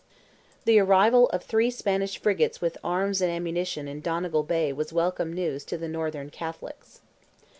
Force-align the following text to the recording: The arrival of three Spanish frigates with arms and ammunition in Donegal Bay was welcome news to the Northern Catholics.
The 0.65 0.79
arrival 0.79 1.29
of 1.29 1.43
three 1.43 1.69
Spanish 1.69 2.17
frigates 2.17 2.59
with 2.59 2.75
arms 2.83 3.21
and 3.21 3.29
ammunition 3.31 3.87
in 3.87 4.01
Donegal 4.01 4.41
Bay 4.41 4.73
was 4.73 4.91
welcome 4.91 5.31
news 5.31 5.63
to 5.65 5.77
the 5.77 5.87
Northern 5.87 6.31
Catholics. 6.31 7.01